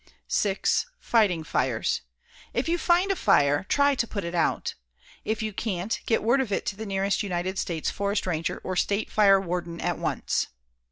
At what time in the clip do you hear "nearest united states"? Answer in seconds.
6.87-7.91